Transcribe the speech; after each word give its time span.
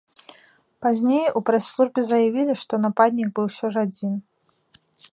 Пазней 0.85 1.27
у 1.41 1.43
прэс-службе 1.51 2.01
заявілі, 2.09 2.53
што 2.65 2.73
нападнік 2.89 3.29
быў 3.37 3.45
усё 3.53 3.67
ж 3.77 3.89
адзін. 3.89 4.13